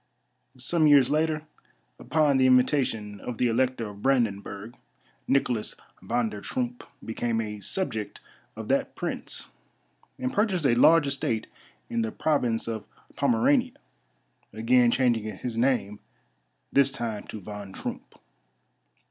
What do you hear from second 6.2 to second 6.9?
der Troomp